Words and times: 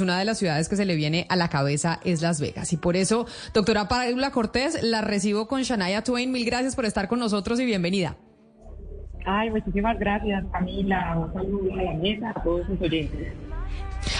una 0.00 0.18
de 0.18 0.24
las 0.24 0.38
ciudades 0.38 0.68
que 0.68 0.76
se 0.76 0.84
le 0.84 0.96
viene 0.96 1.26
a 1.28 1.36
la 1.36 1.48
cabeza 1.48 2.00
es 2.04 2.22
Las 2.22 2.40
Vegas. 2.40 2.72
Y 2.72 2.76
por 2.76 2.96
eso, 2.96 3.26
doctora 3.54 3.88
Paula 3.88 4.30
Cortés, 4.30 4.82
la 4.82 5.00
recibo 5.00 5.46
con 5.46 5.62
Shania 5.62 6.02
Twain. 6.02 6.30
Mil 6.32 6.44
gracias 6.44 6.76
por 6.76 6.84
estar 6.84 7.08
con 7.08 7.18
nosotros 7.18 7.60
y 7.60 7.64
bienvenida. 7.64 8.16
Ay, 9.26 9.50
muchísimas 9.50 9.98
gracias, 9.98 10.44
Camila. 10.52 11.18
Un 11.18 11.32
saludo 11.32 11.72
a 11.74 11.82
la 11.82 11.94
mesa, 11.94 12.30
a 12.30 12.42
todos 12.42 12.66
sus 12.66 12.80
oyentes. 12.80 13.32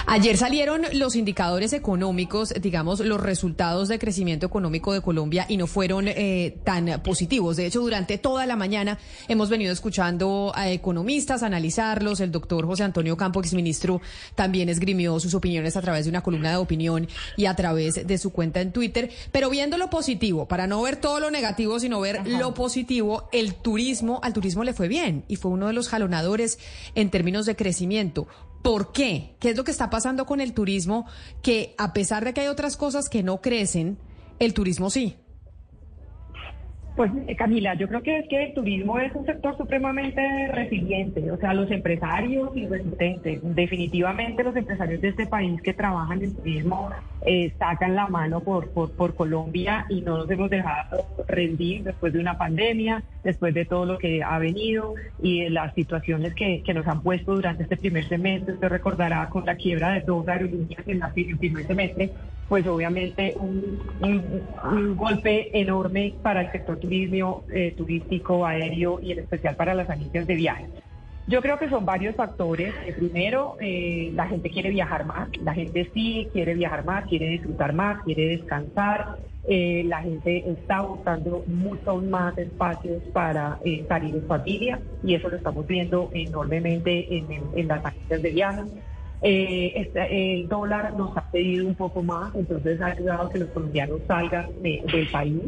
Ayer 0.06 0.36
salieron 0.36 0.82
los 0.94 1.14
indicadores 1.14 1.72
económicos, 1.72 2.54
digamos, 2.60 3.00
los 3.00 3.20
resultados 3.20 3.88
de 3.88 3.98
crecimiento 3.98 4.46
económico 4.46 4.92
de 4.92 5.00
Colombia 5.00 5.46
y 5.48 5.56
no 5.56 5.66
fueron 5.66 6.08
eh, 6.08 6.58
tan 6.64 7.02
positivos. 7.02 7.56
De 7.56 7.66
hecho, 7.66 7.80
durante 7.80 8.18
toda 8.18 8.46
la 8.46 8.56
mañana 8.56 8.98
hemos 9.28 9.50
venido 9.50 9.72
escuchando 9.72 10.52
a 10.54 10.70
economistas 10.70 11.42
analizarlos. 11.42 12.20
El 12.20 12.32
doctor 12.32 12.66
José 12.66 12.84
Antonio 12.84 13.16
Campo, 13.16 13.40
exministro, 13.40 14.00
también 14.34 14.68
esgrimió 14.68 15.18
sus 15.20 15.34
opiniones 15.34 15.76
a 15.76 15.82
través 15.82 16.04
de 16.04 16.10
una 16.10 16.22
columna 16.22 16.50
de 16.50 16.56
opinión 16.56 17.08
y 17.36 17.46
a 17.46 17.54
través 17.54 18.06
de 18.06 18.18
su 18.18 18.30
cuenta 18.30 18.60
en 18.60 18.72
Twitter. 18.72 19.10
Pero 19.32 19.50
viendo 19.50 19.78
lo 19.78 19.90
positivo, 19.90 20.48
para 20.48 20.66
no 20.66 20.82
ver 20.82 20.96
todo 20.96 21.20
lo 21.20 21.30
negativo, 21.30 21.78
sino 21.78 22.00
ver 22.00 22.26
lo 22.26 22.54
positivo, 22.54 23.28
el 23.32 23.54
turismo, 23.54 24.20
al 24.22 24.32
turismo 24.32 24.64
le 24.64 24.72
fue 24.72 24.88
bien 24.88 25.24
y 25.28 25.36
fue 25.36 25.50
uno 25.50 25.66
de 25.66 25.72
los 25.72 25.88
jalonadores 25.88 26.58
en 26.94 27.10
términos 27.10 27.46
de 27.46 27.56
crecimiento. 27.56 28.26
¿Por 28.62 28.92
qué? 28.92 29.36
¿Qué 29.40 29.50
es 29.50 29.56
lo 29.56 29.64
que 29.64 29.70
está 29.70 29.88
pasando 29.88 30.26
con 30.26 30.40
el 30.40 30.52
turismo? 30.52 31.06
Que 31.42 31.74
a 31.78 31.92
pesar 31.92 32.24
de 32.24 32.34
que 32.34 32.42
hay 32.42 32.48
otras 32.48 32.76
cosas 32.76 33.08
que 33.08 33.22
no 33.22 33.40
crecen, 33.40 33.98
el 34.38 34.54
turismo 34.54 34.90
sí. 34.90 35.16
Pues 37.00 37.12
eh, 37.28 37.34
Camila, 37.34 37.72
yo 37.72 37.88
creo 37.88 38.02
que 38.02 38.18
es 38.18 38.28
que 38.28 38.44
el 38.44 38.52
turismo 38.52 38.98
es 38.98 39.10
un 39.14 39.24
sector 39.24 39.56
supremamente 39.56 40.20
resiliente, 40.48 41.30
o 41.32 41.38
sea, 41.38 41.54
los 41.54 41.70
empresarios 41.70 42.54
y 42.54 42.66
resistentes. 42.66 43.40
Definitivamente 43.42 44.44
los 44.44 44.54
empresarios 44.54 45.00
de 45.00 45.08
este 45.08 45.26
país 45.26 45.62
que 45.62 45.72
trabajan 45.72 46.22
en 46.22 46.34
turismo 46.36 46.90
eh, 47.24 47.54
sacan 47.58 47.94
la 47.94 48.06
mano 48.08 48.40
por, 48.40 48.70
Colombia 49.16 49.86
y 49.88 50.02
no 50.02 50.18
nos 50.18 50.30
hemos 50.30 50.50
dejado 50.50 51.06
rendir 51.26 51.84
después 51.84 52.12
de 52.12 52.18
una 52.18 52.36
pandemia, 52.36 53.02
después 53.24 53.54
de 53.54 53.64
todo 53.64 53.86
lo 53.86 53.96
que 53.96 54.22
ha 54.22 54.38
venido 54.38 54.92
y 55.22 55.44
de 55.44 55.48
las 55.48 55.72
situaciones 55.72 56.34
que, 56.34 56.62
nos 56.74 56.86
han 56.86 57.00
puesto 57.00 57.34
durante 57.34 57.62
este 57.62 57.78
primer 57.78 58.06
semestre. 58.10 58.52
Usted 58.52 58.68
recordará 58.68 59.26
con 59.30 59.46
la 59.46 59.54
quiebra 59.54 59.92
de 59.92 60.02
dos 60.02 60.28
aerolíneas 60.28 60.86
en 60.86 61.02
el 61.02 61.38
primer 61.38 61.66
semestre, 61.66 62.10
pues 62.50 62.66
obviamente 62.66 63.36
un, 63.38 64.96
golpe 64.96 65.56
enorme 65.58 66.14
para 66.20 66.40
el 66.40 66.50
sector 66.50 66.78
turismo, 66.78 67.44
eh, 67.54 67.72
turístico, 67.76 68.44
aéreo 68.44 68.98
y 69.00 69.12
en 69.12 69.20
especial 69.20 69.54
para 69.54 69.72
las 69.72 69.88
agencias 69.88 70.26
de 70.26 70.34
viajes. 70.34 70.68
Yo 71.28 71.42
creo 71.42 71.60
que 71.60 71.70
son 71.70 71.86
varios 71.86 72.16
factores. 72.16 72.74
Eh, 72.84 72.92
primero, 72.92 73.56
eh, 73.60 74.10
la 74.16 74.26
gente 74.26 74.50
quiere 74.50 74.70
viajar 74.70 75.06
más, 75.06 75.28
la 75.44 75.54
gente 75.54 75.88
sí 75.94 76.28
quiere 76.32 76.54
viajar 76.54 76.84
más, 76.84 77.06
quiere 77.06 77.28
disfrutar 77.28 77.72
más, 77.72 78.02
quiere 78.02 78.26
descansar. 78.26 79.18
la 79.48 80.02
gente 80.02 80.44
está 80.50 80.82
buscando 80.82 81.44
muchos 81.46 82.02
más 82.02 82.36
espacios 82.36 83.00
para 83.12 83.58
salir 83.88 84.16
en 84.16 84.26
familia 84.26 84.80
y 85.04 85.14
eso 85.14 85.28
lo 85.28 85.36
estamos 85.36 85.66
viendo 85.68 86.10
enormemente 86.12 87.16
en, 87.16 87.26
en 87.54 87.68
las 87.68 87.84
agencias 87.84 88.22
de 88.22 88.30
viajes. 88.30 88.66
Eh, 89.22 89.72
este, 89.76 90.34
el 90.34 90.48
dólar 90.48 90.94
nos 90.94 91.14
ha 91.16 91.30
pedido 91.30 91.66
un 91.66 91.74
poco 91.74 92.02
más, 92.02 92.34
entonces 92.34 92.80
ha 92.80 92.86
ayudado 92.86 93.26
a 93.26 93.30
que 93.30 93.38
los 93.38 93.50
colombianos 93.50 94.00
salgan 94.06 94.46
del 94.58 95.08
país. 95.12 95.42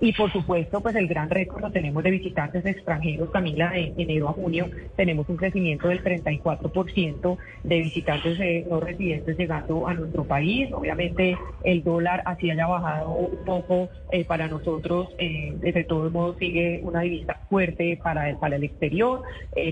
Y 0.00 0.12
por 0.12 0.32
supuesto, 0.32 0.80
pues 0.80 0.96
el 0.96 1.06
gran 1.06 1.30
récord 1.30 1.62
lo 1.62 1.70
tenemos 1.70 2.02
de 2.02 2.10
visitantes 2.10 2.64
extranjeros, 2.66 3.30
Camila, 3.30 3.70
de 3.70 3.92
enero 3.96 4.28
a 4.28 4.32
junio 4.32 4.68
tenemos 4.96 5.28
un 5.28 5.36
crecimiento 5.36 5.88
del 5.88 6.02
34% 6.02 7.36
de 7.62 7.80
visitantes 7.80 8.38
eh, 8.40 8.66
no 8.68 8.80
residentes 8.80 9.36
llegando 9.36 9.86
a 9.86 9.94
nuestro 9.94 10.24
país. 10.24 10.68
Obviamente 10.72 11.36
el 11.62 11.82
dólar 11.82 12.22
así 12.26 12.50
haya 12.50 12.66
bajado 12.66 13.10
un 13.10 13.44
poco 13.44 13.88
eh, 14.10 14.24
para 14.24 14.48
nosotros, 14.48 15.08
eh, 15.18 15.54
de 15.60 15.84
todos 15.84 16.12
modos 16.12 16.36
sigue 16.38 16.80
una 16.82 17.00
divisa 17.00 17.40
fuerte 17.48 17.98
para 18.02 18.30
el, 18.30 18.36
para 18.36 18.56
el 18.56 18.64
exterior. 18.64 19.22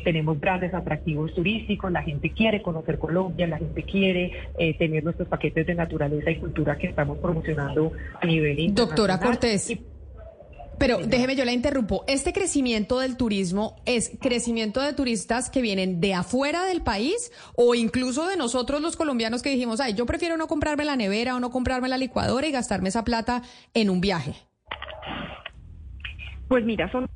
tenemos 0.04 0.40
grandes 0.40 0.74
atractivos 0.74 1.34
turísticos, 1.34 1.90
la 1.92 2.02
gente 2.02 2.30
quiere 2.30 2.62
conocer 2.62 2.98
Colombia, 2.98 3.46
la 3.46 3.58
gente 3.58 3.82
quiere 3.82 4.32
tener 4.78 5.04
nuestros 5.04 5.28
paquetes 5.28 5.66
de 5.66 5.74
naturaleza 5.74 6.30
y 6.30 6.36
cultura 6.36 6.76
que 6.76 6.88
estamos 6.88 7.18
promocionando 7.18 7.92
a 8.20 8.26
nivel 8.26 8.58
internacional. 8.58 8.88
Doctora 8.88 9.18
Cortés. 9.18 9.91
Pero 10.82 10.98
déjeme, 10.98 11.36
yo 11.36 11.44
la 11.44 11.52
interrumpo. 11.52 12.02
¿Este 12.08 12.32
crecimiento 12.32 12.98
del 12.98 13.16
turismo 13.16 13.76
es 13.86 14.18
crecimiento 14.20 14.80
de 14.80 14.92
turistas 14.92 15.48
que 15.48 15.62
vienen 15.62 16.00
de 16.00 16.12
afuera 16.12 16.64
del 16.64 16.82
país 16.82 17.30
o 17.56 17.76
incluso 17.76 18.26
de 18.26 18.36
nosotros 18.36 18.82
los 18.82 18.96
colombianos 18.96 19.44
que 19.44 19.50
dijimos, 19.50 19.80
ay, 19.80 19.94
yo 19.94 20.06
prefiero 20.06 20.36
no 20.36 20.48
comprarme 20.48 20.84
la 20.84 20.96
nevera 20.96 21.36
o 21.36 21.40
no 21.40 21.50
comprarme 21.50 21.88
la 21.88 21.98
licuadora 21.98 22.48
y 22.48 22.50
gastarme 22.50 22.88
esa 22.88 23.04
plata 23.04 23.42
en 23.74 23.90
un 23.90 24.00
viaje? 24.00 24.34
Pues 26.48 26.64
mira, 26.64 26.90
son 26.90 27.08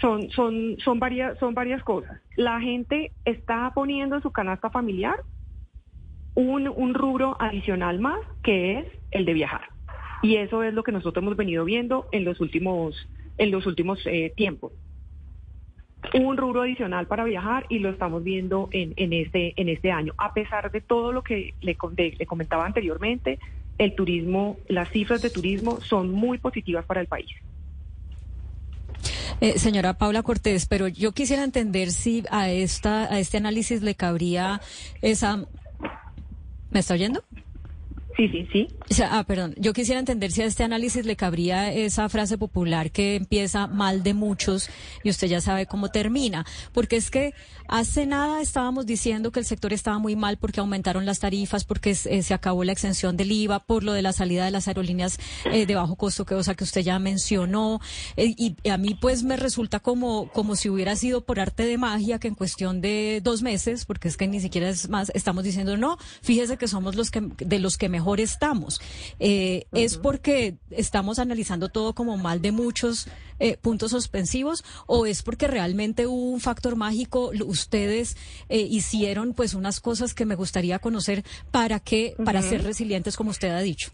son, 0.00 0.30
son, 0.30 0.78
son, 0.82 0.98
varias, 0.98 1.38
son 1.38 1.52
varias 1.52 1.82
cosas. 1.84 2.22
La 2.36 2.58
gente 2.58 3.12
está 3.26 3.70
poniendo 3.74 4.16
en 4.16 4.22
su 4.22 4.30
canasta 4.30 4.70
familiar 4.70 5.16
un, 6.34 6.68
un 6.68 6.94
rubro 6.94 7.36
adicional 7.38 7.98
más, 8.00 8.18
que 8.42 8.78
es 8.78 8.86
el 9.10 9.26
de 9.26 9.34
viajar. 9.34 9.75
Y 10.22 10.36
eso 10.36 10.62
es 10.62 10.74
lo 10.74 10.82
que 10.82 10.92
nosotros 10.92 11.22
hemos 11.22 11.36
venido 11.36 11.64
viendo 11.64 12.08
en 12.12 12.24
los 12.24 12.40
últimos, 12.40 13.08
en 13.38 13.50
los 13.50 13.66
últimos 13.66 14.00
eh, 14.06 14.32
tiempos. 14.36 14.72
Un 16.14 16.36
rubro 16.36 16.62
adicional 16.62 17.06
para 17.06 17.24
viajar 17.24 17.66
y 17.68 17.80
lo 17.80 17.90
estamos 17.90 18.22
viendo 18.22 18.68
en, 18.72 18.94
en, 18.96 19.12
este, 19.12 19.60
en 19.60 19.68
este 19.68 19.90
año. 19.90 20.14
A 20.18 20.32
pesar 20.34 20.70
de 20.70 20.80
todo 20.80 21.12
lo 21.12 21.22
que 21.22 21.54
le, 21.60 21.76
le 22.18 22.26
comentaba 22.26 22.64
anteriormente, 22.64 23.38
el 23.78 23.94
turismo, 23.94 24.58
las 24.68 24.90
cifras 24.90 25.20
de 25.22 25.30
turismo 25.30 25.80
son 25.80 26.10
muy 26.10 26.38
positivas 26.38 26.84
para 26.84 27.00
el 27.00 27.08
país. 27.08 27.30
Eh, 29.40 29.58
señora 29.58 29.94
Paula 29.94 30.22
Cortés, 30.22 30.66
pero 30.66 30.88
yo 30.88 31.12
quisiera 31.12 31.44
entender 31.44 31.90
si 31.90 32.24
a 32.30 32.50
esta 32.50 33.12
a 33.12 33.18
este 33.18 33.36
análisis 33.36 33.82
le 33.82 33.94
cabría 33.94 34.62
esa 35.02 35.46
¿Me 36.70 36.80
está 36.80 36.94
oyendo? 36.94 37.24
Sí, 38.16 38.28
sí, 38.28 38.48
sí. 38.50 39.02
ah, 39.02 39.24
perdón. 39.24 39.54
Yo 39.58 39.74
quisiera 39.74 39.98
entender 39.98 40.32
si 40.32 40.40
a 40.40 40.46
este 40.46 40.64
análisis 40.64 41.04
le 41.04 41.16
cabría 41.16 41.70
esa 41.70 42.08
frase 42.08 42.38
popular 42.38 42.90
que 42.90 43.16
empieza 43.16 43.66
mal 43.66 44.02
de 44.02 44.14
muchos 44.14 44.70
y 45.04 45.10
usted 45.10 45.26
ya 45.26 45.42
sabe 45.42 45.66
cómo 45.66 45.90
termina. 45.90 46.46
Porque 46.72 46.96
es 46.96 47.10
que 47.10 47.34
hace 47.68 48.06
nada 48.06 48.40
estábamos 48.40 48.86
diciendo 48.86 49.32
que 49.32 49.40
el 49.40 49.44
sector 49.44 49.74
estaba 49.74 49.98
muy 49.98 50.16
mal 50.16 50.38
porque 50.38 50.60
aumentaron 50.60 51.04
las 51.04 51.18
tarifas, 51.18 51.64
porque 51.64 51.90
eh, 51.90 52.22
se 52.22 52.32
acabó 52.32 52.64
la 52.64 52.72
exención 52.72 53.18
del 53.18 53.32
IVA, 53.32 53.60
por 53.60 53.84
lo 53.84 53.92
de 53.92 54.00
la 54.00 54.14
salida 54.14 54.46
de 54.46 54.50
las 54.50 54.66
aerolíneas 54.66 55.18
eh, 55.52 55.66
de 55.66 55.74
bajo 55.74 55.96
costo, 55.96 56.24
que, 56.24 56.34
o 56.34 56.42
sea, 56.42 56.54
que 56.54 56.64
usted 56.64 56.80
ya 56.80 56.98
mencionó. 56.98 57.80
Eh, 58.16 58.34
y 58.38 58.56
a 58.70 58.78
mí 58.78 58.96
pues 58.98 59.24
me 59.24 59.36
resulta 59.36 59.80
como, 59.80 60.28
como 60.30 60.56
si 60.56 60.70
hubiera 60.70 60.96
sido 60.96 61.26
por 61.26 61.38
arte 61.38 61.66
de 61.66 61.76
magia 61.76 62.18
que 62.18 62.28
en 62.28 62.34
cuestión 62.34 62.80
de 62.80 63.20
dos 63.22 63.42
meses, 63.42 63.84
porque 63.84 64.08
es 64.08 64.16
que 64.16 64.26
ni 64.26 64.40
siquiera 64.40 64.70
es 64.70 64.88
más, 64.88 65.12
estamos 65.14 65.44
diciendo, 65.44 65.76
no, 65.76 65.98
fíjese 66.22 66.56
que 66.56 66.66
somos 66.66 66.94
los 66.94 67.10
que, 67.10 67.20
de 67.20 67.58
los 67.58 67.76
que 67.76 67.90
mejor 67.90 68.05
estamos. 68.14 68.80
Eh, 69.18 69.64
¿Es 69.72 69.98
porque 69.98 70.54
estamos 70.70 71.18
analizando 71.18 71.68
todo 71.68 71.94
como 71.94 72.16
mal 72.16 72.40
de 72.40 72.52
muchos 72.52 73.08
eh, 73.38 73.56
puntos 73.60 73.90
suspensivos 73.90 74.64
o 74.86 75.06
es 75.06 75.22
porque 75.22 75.48
realmente 75.48 76.06
hubo 76.06 76.30
un 76.30 76.40
factor 76.40 76.76
mágico? 76.76 77.32
Ustedes 77.44 78.16
eh, 78.48 78.60
hicieron 78.60 79.34
pues 79.34 79.54
unas 79.54 79.80
cosas 79.80 80.14
que 80.14 80.24
me 80.24 80.34
gustaría 80.34 80.78
conocer 80.78 81.22
para 81.50 81.80
que, 81.80 82.14
para 82.24 82.42
ser 82.42 82.62
resilientes 82.62 83.16
como 83.16 83.30
usted 83.30 83.50
ha 83.50 83.60
dicho. 83.60 83.90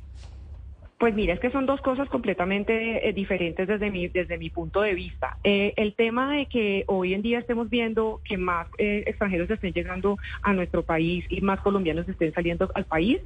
Pues 0.99 1.17
mira, 1.17 1.35
es 1.35 1.41
que 1.41 1.51
son 1.51 1.67
dos 1.67 1.81
cosas 1.81 2.09
completamente 2.09 3.13
diferentes 3.13 3.67
desde 3.67 3.91
mi, 3.91 4.07
desde 4.07 4.39
mi 4.39 4.51
punto 4.51 4.83
de 4.83 4.95
vista. 4.95 5.37
el 5.43 5.95
tema 5.95 6.33
de 6.33 6.47
que 6.47 6.85
hoy 6.87 7.15
en 7.15 7.23
día 7.23 7.41
estemos 7.41 7.69
viendo 7.69 8.21
que 8.25 8.37
más 8.37 8.69
extranjeros 8.79 9.51
estén 9.51 9.73
llegando 9.73 10.17
a 10.43 10.53
nuestro 10.53 10.85
país 10.85 11.25
y 11.29 11.41
más 11.41 11.61
colombianos 11.61 12.09
estén 12.09 12.33
saliendo 12.33 12.71
al 12.77 12.85
país 12.85 13.19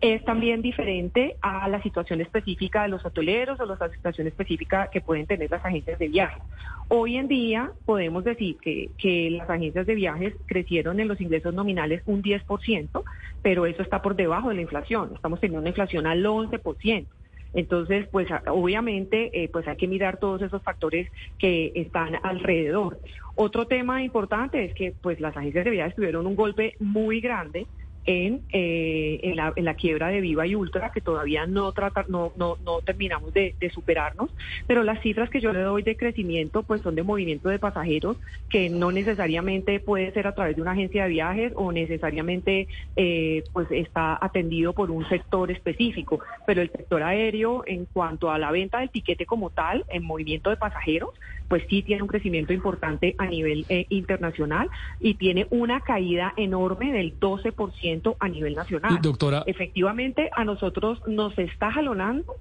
es 0.00 0.24
también 0.24 0.62
diferente 0.62 1.36
a 1.40 1.68
la 1.68 1.82
situación 1.82 2.20
específica 2.20 2.82
de 2.82 2.88
los 2.88 3.04
hoteleros 3.04 3.58
o 3.58 3.66
la 3.66 3.76
situación 3.90 4.26
específica 4.28 4.88
que 4.92 5.00
pueden 5.00 5.26
tener 5.26 5.50
las 5.50 5.64
agencias 5.64 5.98
de 5.98 6.08
viajes. 6.08 6.42
Hoy 6.88 7.16
en 7.16 7.26
día 7.26 7.72
podemos 7.84 8.24
decir 8.24 8.56
que, 8.62 8.90
que 8.96 9.30
las 9.30 9.50
agencias 9.50 9.86
de 9.86 9.94
viajes 9.94 10.34
crecieron 10.46 11.00
en 11.00 11.08
los 11.08 11.20
ingresos 11.20 11.52
nominales 11.52 12.02
un 12.06 12.22
10%, 12.22 13.02
pero 13.42 13.66
eso 13.66 13.82
está 13.82 14.00
por 14.00 14.14
debajo 14.14 14.50
de 14.50 14.54
la 14.54 14.62
inflación. 14.62 15.10
Estamos 15.14 15.40
teniendo 15.40 15.60
una 15.60 15.70
inflación 15.70 16.06
al 16.06 16.24
11%. 16.24 17.06
Entonces, 17.54 18.06
pues 18.08 18.28
obviamente, 18.46 19.30
eh, 19.32 19.48
pues 19.48 19.66
hay 19.66 19.76
que 19.76 19.88
mirar 19.88 20.18
todos 20.18 20.42
esos 20.42 20.62
factores 20.62 21.10
que 21.38 21.72
están 21.74 22.16
alrededor. 22.22 23.00
Otro 23.34 23.66
tema 23.66 24.02
importante 24.02 24.64
es 24.64 24.74
que, 24.74 24.94
pues 25.00 25.18
las 25.18 25.36
agencias 25.36 25.64
de 25.64 25.70
viajes 25.70 25.94
tuvieron 25.94 26.26
un 26.26 26.36
golpe 26.36 26.74
muy 26.78 27.20
grande 27.20 27.66
en, 28.08 28.40
eh, 28.54 29.20
en, 29.22 29.64
la, 29.64 29.74
quiebra 29.74 30.08
de 30.08 30.22
Viva 30.22 30.46
y 30.46 30.54
Ultra, 30.54 30.92
que 30.92 31.02
todavía 31.02 31.46
no, 31.46 31.72
trata, 31.72 32.06
no, 32.08 32.32
no, 32.36 32.56
no 32.64 32.80
terminamos 32.80 33.34
de, 33.34 33.54
de, 33.60 33.68
superarnos, 33.68 34.30
pero 34.66 34.82
las 34.82 35.02
cifras 35.02 35.28
que 35.28 35.42
yo 35.42 35.52
le 35.52 35.60
doy 35.60 35.82
de 35.82 35.94
crecimiento 35.94 36.62
pues 36.62 36.80
son 36.80 36.94
de 36.94 37.02
movimiento 37.02 37.50
de 37.50 37.58
pasajeros, 37.58 38.16
que 38.48 38.70
no 38.70 38.92
necesariamente 38.92 39.78
puede 39.78 40.10
ser 40.12 40.26
a 40.26 40.34
través 40.34 40.56
de 40.56 40.62
una 40.62 40.72
agencia 40.72 41.02
de 41.02 41.10
viajes 41.10 41.52
o 41.54 41.70
necesariamente 41.70 42.66
eh, 42.96 43.44
pues 43.52 43.70
está 43.70 44.18
atendido 44.24 44.72
por 44.72 44.90
un 44.90 45.06
sector 45.10 45.50
específico, 45.50 46.20
pero 46.46 46.62
el 46.62 46.70
sector 46.70 47.02
aéreo 47.02 47.62
en 47.66 47.84
cuanto 47.84 48.30
a 48.30 48.38
la 48.38 48.50
venta 48.50 48.78
del 48.78 48.88
tiquete 48.88 49.26
como 49.26 49.50
tal, 49.50 49.84
en 49.90 50.02
movimiento 50.02 50.48
de 50.48 50.56
pasajeros, 50.56 51.10
pues 51.48 51.62
sí 51.68 51.82
tiene 51.82 52.02
un 52.02 52.08
crecimiento 52.08 52.54
importante 52.54 53.14
a 53.18 53.26
nivel 53.26 53.66
eh, 53.68 53.86
internacional 53.90 54.70
y 55.00 55.14
tiene 55.14 55.46
una 55.50 55.80
caída 55.80 56.32
enorme 56.36 56.92
del 56.92 57.18
12% 57.18 57.97
a 58.20 58.28
nivel 58.28 58.54
nacional. 58.54 58.98
Doctora. 59.00 59.42
Efectivamente, 59.46 60.30
a 60.34 60.44
nosotros 60.44 61.00
nos 61.06 61.36
está 61.38 61.70
jalonando 61.70 62.36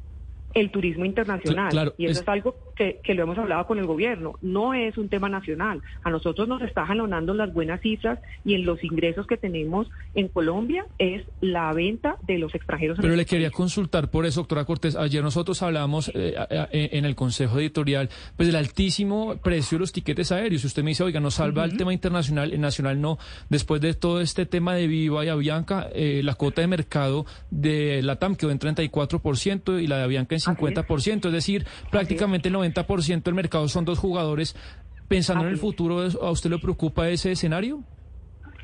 el 0.59 0.71
turismo 0.71 1.05
internacional. 1.05 1.93
y 1.97 2.05
eso 2.05 2.21
es, 2.21 2.27
algo 2.27 2.55
que, 2.75 3.01
lo 3.13 3.23
hemos 3.23 3.37
hablado 3.37 3.65
con 3.67 3.77
el 3.77 3.85
gobierno. 3.85 4.33
No 4.41 4.73
es 4.73 4.97
un 4.97 5.07
tema 5.07 5.29
nacional. 5.29 5.81
A 6.03 6.09
nosotros 6.09 6.47
nos 6.47 6.61
está 6.63 6.85
jalonando 6.85 7.33
las 7.33 7.53
buenas 7.53 7.81
cifras 7.81 8.19
y 8.43 8.55
en 8.55 8.65
los 8.65 8.83
ingresos 8.83 9.27
que 9.27 9.37
tenemos 9.37 9.87
en 10.15 10.27
Colombia 10.29 10.85
es 10.97 11.23
la 11.41 11.71
venta 11.73 12.17
de 12.23 12.39
los 12.39 12.55
extranjeros. 12.55 12.97
Pero 12.99 13.15
le 13.15 13.25
quería 13.25 13.51
consultar 13.51 14.09
por 14.09 14.25
eso, 14.25 14.41
doctora 14.41 14.65
Cortés. 14.65 14.95
Ayer 14.95 15.23
nosotros 15.23 15.61
hablábamos 15.61 16.11
eh, 16.15 16.35
en 16.71 17.05
el 17.05 17.15
Consejo 17.15 17.59
Editorial 17.59 18.09
pues 18.35 18.47
del 18.47 18.55
altísimo 18.55 19.37
precio 19.37 19.77
de 19.77 19.81
los 19.81 19.91
tiquetes 19.91 20.31
aéreos. 20.31 20.63
Usted 20.63 20.83
me 20.83 20.89
dice, 20.89 21.03
oiga, 21.03 21.19
nos 21.19 21.35
salva 21.35 21.65
el 21.65 21.77
tema 21.77 21.93
internacional, 21.93 22.51
el 22.51 22.61
nacional 22.61 22.99
no. 22.99 23.19
Después 23.49 23.79
de 23.81 23.93
todo 23.93 24.21
este 24.21 24.45
tema 24.45 24.73
de 24.73 24.87
Viva 24.87 25.23
y 25.23 25.29
Avianca, 25.29 25.87
eh, 25.93 26.21
la 26.23 26.33
cuota 26.33 26.61
de 26.61 26.67
mercado 26.67 27.25
de 27.51 28.01
la 28.01 28.17
TAM 28.17 28.35
quedó 28.35 28.49
en 28.51 28.59
34% 28.59 29.81
y 29.81 29.87
la 29.87 29.97
de 29.97 30.03
Avianca 30.03 30.35
en 30.35 30.46
50%, 30.47 31.27
es 31.27 31.31
decir, 31.31 31.65
prácticamente 31.91 32.49
el 32.49 32.55
90% 32.55 33.23
del 33.23 33.33
mercado 33.33 33.67
son 33.67 33.85
dos 33.85 33.99
jugadores. 33.99 34.55
Pensando 35.07 35.45
en 35.45 35.51
el 35.51 35.57
futuro, 35.57 36.01
¿a 36.21 36.31
usted 36.31 36.49
le 36.49 36.59
preocupa 36.59 37.09
ese 37.09 37.31
escenario? 37.31 37.83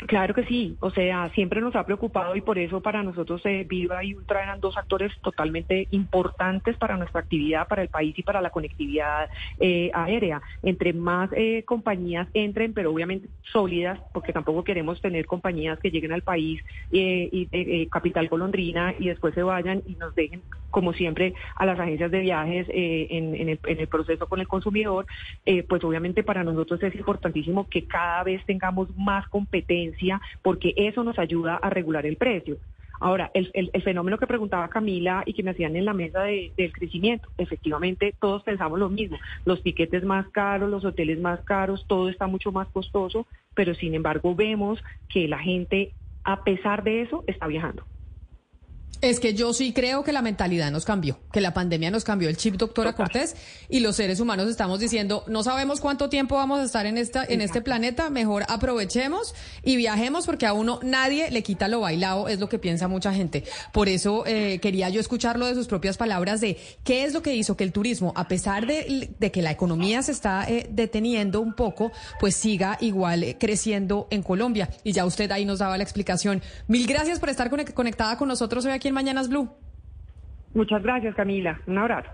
Claro 0.07 0.33
que 0.33 0.43
sí, 0.45 0.75
o 0.79 0.89
sea, 0.89 1.29
siempre 1.29 1.61
nos 1.61 1.75
ha 1.75 1.85
preocupado 1.85 2.35
y 2.35 2.41
por 2.41 2.57
eso 2.57 2.81
para 2.81 3.03
nosotros 3.03 3.41
eh, 3.45 3.65
Viva 3.67 4.03
y 4.03 4.13
Ultra 4.13 4.43
eran 4.43 4.59
dos 4.59 4.75
actores 4.75 5.11
totalmente 5.21 5.87
importantes 5.91 6.75
para 6.77 6.97
nuestra 6.97 7.21
actividad, 7.21 7.67
para 7.67 7.83
el 7.83 7.87
país 7.87 8.17
y 8.17 8.23
para 8.23 8.41
la 8.41 8.49
conectividad 8.49 9.29
eh, 9.59 9.91
aérea. 9.93 10.41
Entre 10.61 10.93
más 10.93 11.29
eh, 11.33 11.63
compañías 11.65 12.27
entren, 12.33 12.73
pero 12.73 12.91
obviamente 12.91 13.29
sólidas, 13.51 13.99
porque 14.13 14.33
tampoco 14.33 14.63
queremos 14.63 14.99
tener 14.99 15.25
compañías 15.25 15.79
que 15.79 15.91
lleguen 15.91 16.11
al 16.11 16.21
país 16.21 16.61
y 16.91 17.87
capital 17.87 18.29
colondrina 18.29 18.93
y 18.99 19.07
después 19.07 19.33
se 19.33 19.43
vayan 19.43 19.83
y 19.87 19.95
nos 19.95 20.15
dejen, 20.15 20.41
como 20.69 20.93
siempre, 20.93 21.33
a 21.55 21.65
las 21.65 21.79
agencias 21.79 22.11
de 22.11 22.19
viajes 22.19 22.67
en, 22.69 23.49
el, 23.49 23.87
proceso 23.87 24.27
con 24.27 24.39
el 24.39 24.47
consumidor, 24.47 25.05
pues 25.67 25.83
obviamente 25.83 26.23
para 26.23 26.43
nosotros 26.43 26.81
es 26.83 26.95
importantísimo 26.95 27.67
que 27.69 27.85
cada 27.85 28.23
vez 28.23 28.43
tengamos 28.45 28.95
más 28.97 29.27
competencia 29.27 29.92
porque 30.41 30.73
eso 30.77 31.03
nos 31.03 31.19
ayuda 31.19 31.55
a 31.55 31.69
regular 31.69 32.05
el 32.05 32.17
precio. 32.17 32.57
Ahora, 32.99 33.31
el, 33.33 33.69
fenómeno 33.83 34.17
que 34.17 34.27
preguntaba 34.27 34.69
Camila 34.69 35.23
y 35.25 35.33
que 35.33 35.43
me 35.43 35.51
hacían 35.51 35.75
en 35.75 35.83
la 35.83 35.93
mesa 35.93 36.21
del 36.21 36.71
crecimiento, 36.71 37.27
efectivamente 37.37 38.15
todos 38.17 38.43
pensamos 38.43 38.79
lo 38.79 38.89
mismo, 38.89 39.19
los 39.43 39.59
piquetes 39.59 40.05
más 40.05 40.27
caros, 40.29 40.69
los 40.69 40.85
hoteles 40.85 41.19
más 41.19 41.41
caros, 41.41 41.85
todo 41.87 42.07
está 42.07 42.27
mucho 42.27 42.53
más 42.53 42.69
costoso, 42.69 43.27
pero 43.55 43.75
sin 43.75 43.93
embargo 43.93 44.35
vemos 44.35 44.81
que 45.09 45.27
la 45.27 45.39
gente, 45.39 45.93
a 46.23 46.45
pesar 46.45 46.83
de 46.83 47.01
eso, 47.01 47.25
está 47.27 47.47
viajando. 47.47 47.83
Es 49.03 49.19
que 49.19 49.33
yo 49.33 49.53
sí 49.53 49.73
creo 49.73 50.05
que 50.05 50.13
la 50.13 50.21
mentalidad 50.21 50.71
nos 50.71 50.85
cambió, 50.85 51.19
que 51.33 51.41
la 51.41 51.53
pandemia 51.53 51.91
nos 51.91 52.05
cambió 52.05 52.29
el 52.29 52.37
chip, 52.37 52.55
doctora 52.55 52.93
Cortés, 52.93 53.35
y 53.67 53.81
los 53.81 53.97
seres 53.97 54.21
humanos 54.21 54.47
estamos 54.47 54.79
diciendo, 54.79 55.25
no 55.27 55.43
sabemos 55.43 55.81
cuánto 55.81 56.07
tiempo 56.07 56.37
vamos 56.37 56.61
a 56.61 56.63
estar 56.63 56.85
en 56.85 56.97
esta, 56.97 57.25
en 57.25 57.41
este 57.41 57.59
planeta, 57.59 58.09
mejor 58.09 58.45
aprovechemos 58.47 59.35
y 59.61 59.75
viajemos 59.75 60.25
porque 60.25 60.45
a 60.45 60.53
uno 60.53 60.79
nadie 60.83 61.29
le 61.31 61.43
quita 61.43 61.67
lo 61.67 61.81
bailado, 61.81 62.29
es 62.29 62.39
lo 62.39 62.47
que 62.47 62.59
piensa 62.59 62.87
mucha 62.87 63.13
gente. 63.13 63.43
Por 63.73 63.89
eso 63.89 64.23
eh, 64.25 64.59
quería 64.61 64.87
yo 64.87 65.01
escucharlo 65.01 65.47
de 65.47 65.55
sus 65.55 65.67
propias 65.67 65.97
palabras 65.97 66.39
de 66.39 66.57
qué 66.85 67.03
es 67.03 67.13
lo 67.13 67.21
que 67.21 67.35
hizo 67.35 67.57
que 67.57 67.65
el 67.65 67.73
turismo, 67.73 68.13
a 68.15 68.29
pesar 68.29 68.65
de, 68.67 69.11
que 69.33 69.41
la 69.41 69.51
economía 69.51 70.01
se 70.01 70.13
está 70.13 70.45
eh, 70.47 70.69
deteniendo 70.71 71.41
un 71.41 71.55
poco, 71.55 71.91
pues 72.21 72.37
siga 72.37 72.77
igual 72.79 73.23
eh, 73.23 73.37
creciendo 73.37 74.07
en 74.11 74.23
Colombia. 74.23 74.69
Y 74.85 74.93
ya 74.93 75.05
usted 75.05 75.29
ahí 75.31 75.43
nos 75.43 75.59
daba 75.59 75.75
la 75.75 75.83
explicación. 75.83 76.41
Mil 76.69 76.87
gracias 76.87 77.19
por 77.19 77.27
estar 77.27 77.49
conectada 77.73 78.17
con 78.17 78.29
nosotros 78.29 78.63
hoy 78.63 78.71
aquí 78.71 78.92
Mañanas 78.93 79.29
Blue. 79.29 79.49
Muchas 80.53 80.83
gracias, 80.83 81.15
Camila. 81.15 81.59
Un 81.67 81.77
abrazo. 81.79 82.09